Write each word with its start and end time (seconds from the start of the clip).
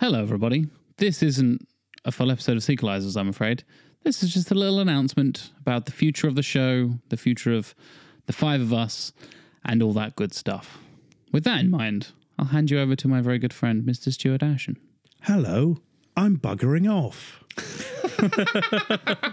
Hello, 0.00 0.22
everybody. 0.22 0.68
This 0.98 1.24
isn't 1.24 1.66
a 2.04 2.12
full 2.12 2.30
episode 2.30 2.56
of 2.56 2.62
Sequelizers, 2.62 3.16
I'm 3.16 3.28
afraid. 3.28 3.64
This 4.04 4.22
is 4.22 4.32
just 4.32 4.48
a 4.52 4.54
little 4.54 4.78
announcement 4.78 5.50
about 5.58 5.86
the 5.86 5.92
future 5.92 6.28
of 6.28 6.36
the 6.36 6.42
show, 6.42 7.00
the 7.08 7.16
future 7.16 7.52
of 7.52 7.74
the 8.26 8.32
five 8.32 8.60
of 8.60 8.72
us, 8.72 9.12
and 9.64 9.82
all 9.82 9.92
that 9.94 10.14
good 10.14 10.32
stuff. 10.32 10.78
With 11.32 11.42
that 11.44 11.58
in 11.58 11.70
mind, 11.70 12.12
I'll 12.38 12.46
hand 12.46 12.70
you 12.70 12.78
over 12.78 12.94
to 12.94 13.08
my 13.08 13.20
very 13.20 13.40
good 13.40 13.52
friend, 13.52 13.82
Mr. 13.82 14.12
Stuart 14.12 14.40
Ashen. 14.40 14.76
Hello, 15.22 15.78
I'm 16.16 16.36
buggering 16.36 16.88
off. 16.88 17.42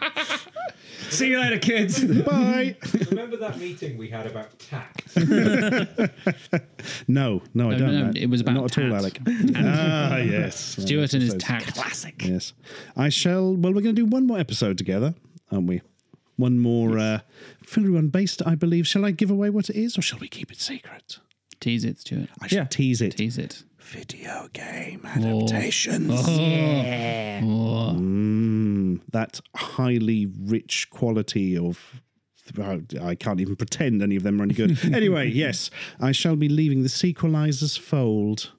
See 1.09 1.29
you 1.29 1.39
later, 1.39 1.59
kids. 1.59 2.03
Bye. 2.23 2.75
Remember 3.09 3.37
that 3.37 3.57
meeting 3.57 3.97
we 3.97 4.09
had 4.09 4.25
about 4.27 4.57
tact? 4.59 5.15
no, 7.07 7.41
no, 7.53 7.71
I 7.71 7.73
No, 7.73 7.77
don't. 7.77 7.93
no, 7.93 8.05
Matt. 8.05 8.17
it 8.17 8.29
was 8.29 8.41
about 8.41 8.53
not 8.55 8.77
at 8.77 8.83
all, 8.83 8.89
tat. 8.89 8.99
Alec. 8.99 9.19
ah, 9.55 10.17
yes. 10.17 10.77
Stuart 10.81 11.13
and 11.13 11.21
his 11.23 11.33
Those- 11.33 11.43
Classic. 11.43 12.15
Yes, 12.25 12.53
I 12.95 13.09
shall. 13.09 13.55
Well, 13.55 13.73
we're 13.73 13.81
going 13.81 13.95
to 13.95 14.01
do 14.01 14.05
one 14.05 14.25
more 14.27 14.39
episode 14.39 14.77
together, 14.77 15.15
aren't 15.51 15.67
we? 15.67 15.81
One 16.37 16.59
more 16.59 16.97
uh, 16.99 17.19
Fillery 17.65 18.01
based, 18.11 18.41
I 18.45 18.55
believe. 18.55 18.87
Shall 18.87 19.05
I 19.05 19.11
give 19.11 19.31
away 19.31 19.49
what 19.49 19.69
it 19.69 19.75
is, 19.77 19.97
or 19.97 20.01
shall 20.01 20.19
we 20.19 20.27
keep 20.27 20.51
it 20.51 20.59
secret? 20.59 21.19
Tease 21.61 21.85
it, 21.85 21.99
Stuart. 21.99 22.29
I 22.41 22.47
should 22.47 22.55
Yeah. 22.57 22.65
tease 22.65 23.01
it. 23.01 23.15
Tease 23.17 23.37
it. 23.37 23.63
Video 23.79 24.49
game 24.51 25.01
adaptations. 25.05 26.11
Oh, 26.11 27.93
Mm, 27.95 28.34
that 29.15 29.39
highly 29.55 30.27
rich 30.39 30.89
quality 30.89 31.57
of. 31.57 32.01
I 33.01 33.15
can't 33.15 33.39
even 33.39 33.55
pretend 33.55 34.03
any 34.03 34.15
of 34.17 34.21
them 34.23 34.39
are 34.39 34.43
any 34.43 34.53
good. 34.53 34.77
anyway, 34.93 35.29
yes, 35.31 35.71
I 35.99 36.11
shall 36.11 36.35
be 36.35 36.47
leaving 36.49 36.83
the 36.83 36.89
sequelizer's 36.89 37.75
fold 37.75 38.51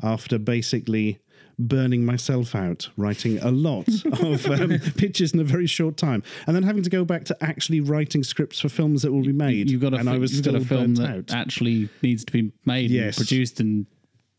after 0.00 0.38
basically 0.38 1.18
burning 1.58 2.04
myself 2.04 2.54
out, 2.54 2.90
writing 2.96 3.38
a 3.40 3.50
lot 3.50 3.88
of 4.22 4.46
um, 4.46 4.78
pitches 4.96 5.32
in 5.34 5.40
a 5.40 5.44
very 5.44 5.66
short 5.66 5.96
time, 5.96 6.22
and 6.46 6.54
then 6.54 6.62
having 6.62 6.84
to 6.84 6.90
go 6.90 7.04
back 7.04 7.24
to 7.24 7.36
actually 7.42 7.80
writing 7.80 8.22
scripts 8.22 8.60
for 8.60 8.68
films 8.68 9.02
that 9.02 9.10
will 9.10 9.24
be 9.24 9.32
made. 9.32 9.68
You've 9.68 9.80
got 9.80 9.94
a, 9.94 9.96
and 9.96 10.08
I 10.08 10.18
was 10.18 10.34
you've 10.34 10.44
got 10.44 10.54
a 10.54 10.60
film 10.64 10.94
that 10.96 11.10
out. 11.10 11.32
actually 11.32 11.88
needs 12.02 12.24
to 12.26 12.32
be 12.32 12.52
made, 12.64 12.90
Yes. 12.92 13.16
and 13.18 13.26
produced, 13.26 13.58
and 13.58 13.86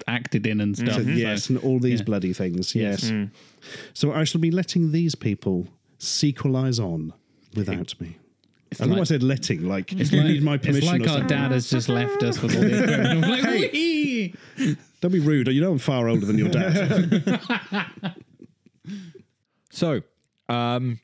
acted 0.07 0.45
in, 0.47 0.61
and 0.61 0.77
stuff. 0.77 0.95
So, 0.95 1.01
yes, 1.01 1.45
So- 1.45 1.55
and 1.55 1.63
all 1.63 1.79
these 1.79 1.99
yeah. 1.99 2.05
bloody 2.05 2.33
things. 2.33 2.75
Yes. 2.75 3.09
Yes. 3.09 3.29
So 3.93 4.11
I 4.13 4.23
shall 4.23 4.41
be 4.41 4.51
letting 4.51 4.91
these 4.91 5.15
people 5.15 5.67
sequelize 5.99 6.79
on 6.83 7.13
without 7.55 7.99
me. 7.99 8.17
I 8.79 8.85
don't 8.85 8.95
know 8.95 9.01
I 9.01 9.03
said 9.03 9.23
letting, 9.23 9.63
like 9.67 9.91
if 9.93 10.11
you 10.11 10.23
need 10.23 10.43
my 10.43 10.57
permission. 10.57 11.01
It's 11.01 11.07
like 11.07 11.17
or 11.17 11.21
our 11.23 11.27
dad 11.27 11.51
has 11.51 11.69
just 11.69 11.89
left 11.89 12.21
us 12.21 12.39
with 12.39 12.55
all 12.55 12.61
the 12.61 12.83
equipment. 12.83 13.23
I'm 13.25 13.29
like, 13.29 13.71
"Whee!" 13.73 14.35
Don't 15.01 15.11
be 15.11 15.19
rude. 15.19 15.47
You 15.47 15.59
know 15.61 15.71
I'm 15.71 15.79
far 15.79 16.07
older 16.07 16.25
than 16.25 16.37
your 16.37 16.49
dad. 16.49 17.41
so, 19.71 20.01
um, 20.49 20.99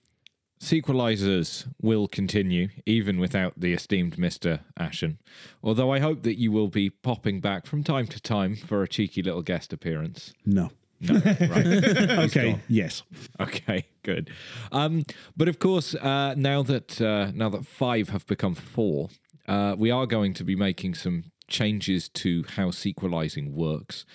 sequelizers 0.65 1.67
will 1.81 2.07
continue 2.07 2.69
even 2.85 3.19
without 3.19 3.53
the 3.55 3.71
esteemed 3.71 4.17
Mr. 4.17 4.61
Ashen. 4.77 5.19
Although 5.63 5.93
I 5.93 5.99
hope 5.99 6.23
that 6.23 6.39
you 6.39 6.51
will 6.51 6.69
be 6.69 6.89
popping 6.89 7.39
back 7.39 7.67
from 7.67 7.83
time 7.83 8.07
to 8.07 8.19
time 8.19 8.55
for 8.55 8.81
a 8.81 8.87
cheeky 8.87 9.21
little 9.21 9.43
guest 9.43 9.71
appearance. 9.71 10.33
no. 10.45 10.71
No, 11.01 11.15
right. 11.15 11.65
Okay. 12.25 12.57
Yes. 12.69 13.03
Okay, 13.37 13.85
good. 14.03 14.29
Um, 14.71 15.03
but 15.35 15.49
of 15.49 15.59
course, 15.59 15.93
uh, 15.93 16.33
now 16.37 16.63
that 16.63 17.01
uh, 17.01 17.31
now 17.33 17.49
that 17.49 17.65
five 17.67 18.09
have 18.09 18.25
become 18.25 18.55
four, 18.55 19.09
uh, 19.45 19.75
we 19.77 19.91
are 19.91 20.05
going 20.05 20.33
to 20.35 20.45
be 20.45 20.55
making 20.55 20.95
some 20.95 21.25
changes 21.49 22.07
to 22.09 22.45
how 22.55 22.71
sequelizing 22.71 23.53
works. 23.53 24.05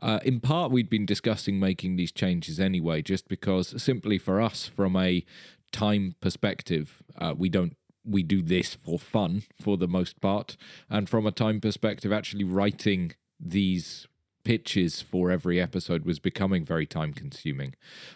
Uh, 0.00 0.18
in 0.24 0.40
part, 0.40 0.72
we'd 0.72 0.88
been 0.88 1.06
discussing 1.06 1.60
making 1.60 1.96
these 1.96 2.10
changes 2.10 2.58
anyway, 2.58 3.02
just 3.02 3.28
because 3.28 3.80
simply 3.80 4.16
for 4.16 4.40
us, 4.40 4.66
from 4.66 4.96
a 4.96 5.24
time 5.72 6.16
perspective, 6.20 7.02
uh, 7.18 7.34
we 7.36 7.48
don't. 7.48 7.76
We 8.02 8.22
do 8.22 8.40
this 8.40 8.74
for 8.74 8.98
fun 8.98 9.42
for 9.60 9.76
the 9.76 9.86
most 9.86 10.22
part. 10.22 10.56
And 10.88 11.08
from 11.08 11.26
a 11.26 11.30
time 11.30 11.60
perspective, 11.60 12.12
actually 12.12 12.44
writing 12.44 13.12
these 13.38 14.08
pitches 14.42 15.02
for 15.02 15.30
every 15.30 15.60
episode 15.60 16.04
was 16.04 16.18
becoming 16.18 16.64
very 16.64 16.86
time 16.86 17.12
consuming. 17.12 17.74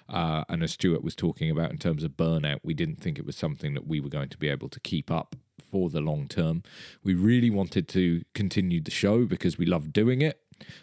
Uh, 0.08 0.44
and 0.48 0.62
as 0.62 0.72
Stuart 0.72 1.04
was 1.04 1.14
talking 1.14 1.50
about 1.50 1.70
in 1.70 1.78
terms 1.78 2.02
of 2.02 2.12
burnout, 2.12 2.60
we 2.62 2.74
didn't 2.74 3.00
think 3.00 3.18
it 3.18 3.26
was 3.26 3.36
something 3.36 3.74
that 3.74 3.86
we 3.86 4.00
were 4.00 4.08
going 4.08 4.30
to 4.30 4.38
be 4.38 4.48
able 4.48 4.68
to 4.70 4.80
keep 4.80 5.10
up 5.10 5.36
for 5.70 5.90
the 5.90 6.00
long 6.00 6.28
term. 6.28 6.62
We 7.02 7.14
really 7.14 7.50
wanted 7.50 7.88
to 7.88 8.22
continue 8.34 8.80
the 8.80 8.90
show 8.90 9.26
because 9.26 9.58
we 9.58 9.66
love 9.66 9.92
doing 9.92 10.22
it. 10.22 10.40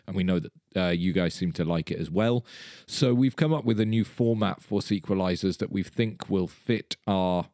And 0.07 0.15
we 0.15 0.23
know 0.23 0.39
that 0.39 0.51
uh, 0.75 0.89
you 0.89 1.13
guys 1.13 1.33
seem 1.33 1.51
to 1.53 1.65
like 1.65 1.91
it 1.91 1.99
as 1.99 2.09
well. 2.09 2.45
So 2.87 3.13
we've 3.13 3.35
come 3.35 3.53
up 3.53 3.65
with 3.65 3.79
a 3.79 3.85
new 3.85 4.03
format 4.03 4.61
for 4.61 4.79
sequelizers 4.79 5.57
that 5.57 5.71
we 5.71 5.83
think 5.83 6.29
will 6.29 6.47
fit 6.47 6.95
our 7.07 7.47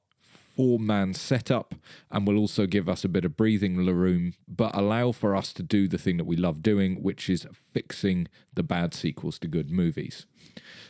four 0.58 0.80
man 0.80 1.14
setup 1.14 1.76
and 2.10 2.28
will 2.28 2.38
also 2.38 2.66
give 2.66 2.90
us 2.90 3.06
a 3.06 3.10
bit 3.10 3.24
of 3.24 3.38
breathing 3.38 3.78
room, 3.78 4.34
but 4.48 4.76
allow 4.76 5.12
for 5.12 5.36
us 5.36 5.54
to 5.54 5.62
do 5.62 5.88
the 5.88 6.00
thing 6.00 6.18
that 6.18 6.26
we 6.26 6.36
love 6.36 6.64
doing, 6.64 7.02
which 7.04 7.30
is 7.30 7.46
fixing 7.72 8.28
the 8.54 8.64
bad 8.64 8.94
sequels 8.94 9.38
to 9.38 9.48
good 9.48 9.70
movies. 9.70 10.26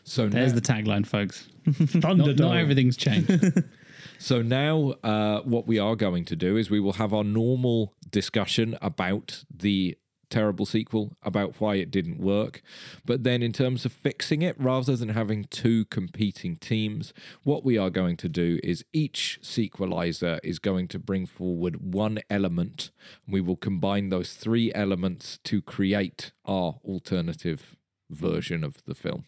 So 0.05 0.29
There's 0.29 0.53
now, 0.53 0.59
the 0.59 0.61
tagline, 0.61 1.05
folks. 1.05 1.49
Thunderdome. 1.67 2.17
Not, 2.17 2.39
not 2.39 2.57
everything's 2.57 2.95
changed. 2.95 3.63
so 4.19 4.41
now 4.41 4.93
uh, 5.03 5.41
what 5.41 5.67
we 5.67 5.77
are 5.79 5.97
going 5.97 6.23
to 6.25 6.35
do 6.37 6.55
is 6.55 6.69
we 6.69 6.79
will 6.79 6.93
have 6.93 7.13
our 7.13 7.25
normal 7.25 7.93
discussion 8.09 8.77
about 8.81 9.43
the 9.53 9.97
terrible 10.29 10.65
sequel 10.65 11.15
about 11.23 11.59
why 11.59 11.75
it 11.75 11.91
didn't 11.91 12.19
work. 12.19 12.61
But 13.05 13.23
then 13.23 13.41
in 13.41 13.53
terms 13.53 13.85
of 13.85 13.91
fixing 13.91 14.41
it 14.41 14.59
rather 14.59 14.95
than 14.95 15.09
having 15.09 15.45
two 15.45 15.85
competing 15.85 16.57
teams 16.57 17.13
what 17.43 17.63
we 17.63 17.77
are 17.77 17.89
going 17.89 18.17
to 18.17 18.29
do 18.29 18.59
is 18.63 18.85
each 18.93 19.39
sequelizer 19.41 20.39
is 20.43 20.59
going 20.59 20.87
to 20.89 20.99
bring 20.99 21.25
forward 21.25 21.93
one 21.93 22.19
element 22.29 22.91
we 23.27 23.41
will 23.41 23.55
combine 23.55 24.09
those 24.09 24.33
three 24.33 24.71
elements 24.73 25.39
to 25.43 25.61
create 25.61 26.31
our 26.45 26.79
alternative 26.85 27.75
version 28.09 28.63
of 28.63 28.83
the 28.85 28.95
film 28.95 29.25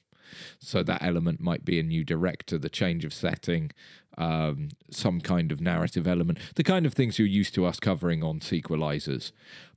so 0.60 0.84
that 0.84 1.04
element 1.04 1.40
might 1.40 1.66
be 1.66 1.80
a 1.80 1.84
new 1.84 2.04
director, 2.04 2.58
the 2.58 2.70
change 2.70 3.06
of 3.06 3.14
setting, 3.14 3.72
um, 4.18 4.70
some 4.92 5.22
kind 5.22 5.52
of 5.52 5.62
narrative 5.62 6.08
element, 6.08 6.40
the 6.56 6.64
kind 6.64 6.86
of 6.86 6.94
things 6.94 7.18
you're 7.20 7.28
used 7.28 7.54
to 7.56 7.66
us 7.66 7.80
covering 7.80 8.24
on 8.24 8.40
sequelizers. 8.40 9.32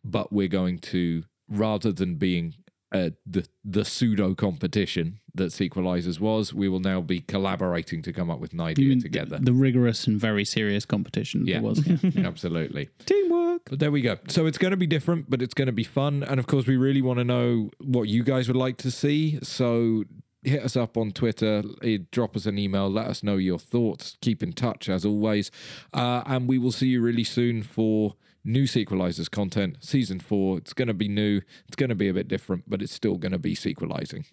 But 0.05 0.33
we're 0.33 0.49
going 0.49 0.79
to, 0.81 1.25
rather 1.49 1.93
than 1.93 2.17
being 2.17 2.55
uh, 2.91 3.09
the 3.25 3.47
the 3.65 3.85
pseudo 3.87 4.35
competition 4.35 5.19
that 5.35 5.51
sequelizers 5.51 6.21
was, 6.21 6.53
we 6.53 6.69
will 6.69 6.81
now 6.81 7.01
be 7.01 7.21
collaborating 7.21 8.03
to 8.03 8.13
come 8.13 8.31
up 8.31 8.39
with 8.39 8.53
an 8.53 8.61
idea 8.61 8.95
together. 9.01 9.39
The, 9.39 9.45
the 9.47 9.53
rigorous 9.55 10.07
and 10.07 10.21
very 10.21 10.45
serious 10.45 10.84
competition 10.84 11.47
Yeah. 11.47 11.61
was. 11.63 11.87
Yeah. 11.87 11.97
Absolutely. 12.27 12.91
Teamwork. 13.07 13.63
But 13.71 13.79
there 13.79 13.91
we 13.91 14.03
go. 14.03 14.19
So 14.29 14.45
it's 14.45 14.59
going 14.59 14.73
to 14.73 14.77
be 14.77 14.87
different, 14.87 15.31
but 15.31 15.41
it's 15.41 15.55
going 15.55 15.67
to 15.67 15.73
be 15.73 15.84
fun. 15.84 16.23
And 16.23 16.39
of 16.39 16.47
course, 16.47 16.67
we 16.67 16.77
really 16.77 17.01
want 17.01 17.19
to 17.19 17.25
know 17.25 17.71
what 17.81 18.09
you 18.09 18.23
guys 18.25 18.47
would 18.49 18.57
like 18.59 18.77
to 18.79 18.91
see. 18.91 19.39
So 19.43 20.05
hit 20.42 20.62
us 20.62 20.76
up 20.76 20.97
on 20.97 21.12
Twitter, 21.12 21.62
drop 22.10 22.36
us 22.36 22.47
an 22.47 22.58
email, 22.58 22.91
let 22.91 23.06
us 23.06 23.22
know 23.22 23.36
your 23.36 23.58
thoughts. 23.58 24.16
Keep 24.20 24.42
in 24.42 24.53
touch 24.53 24.88
as 24.88 25.04
always. 25.04 25.50
Uh, 25.92 26.22
and 26.26 26.48
we 26.48 26.58
will 26.58 26.72
see 26.72 26.88
you 26.88 27.00
really 27.00 27.25
soon 27.25 27.62
for 27.62 28.14
new 28.44 28.64
Sequelizers 28.64 29.30
content. 29.30 29.76
Season 29.80 30.19
four. 30.19 30.58
It's 30.58 30.72
going 30.72 30.88
to 30.88 30.94
be 30.94 31.08
new, 31.08 31.41
it's 31.66 31.76
going 31.76 31.91
to 31.91 31.94
be 31.94 32.08
a 32.08 32.14
bit 32.14 32.28
different, 32.28 32.64
but 32.69 32.82
it's 32.82 32.92
still 32.92 33.16
going 33.16 33.32
to 33.32 33.38
be 33.38 33.54
sequelizing. 33.54 34.25